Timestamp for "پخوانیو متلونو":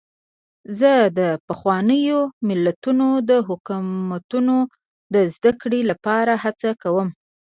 1.47-3.09